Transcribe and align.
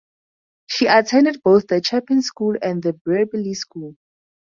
She 0.65 0.87
attended 0.87 1.43
both 1.43 1.67
the 1.67 1.79
Chapin 1.83 2.23
School 2.23 2.55
and 2.59 2.81
the 2.81 2.93
Brearley 2.93 3.53
School. 3.53 3.95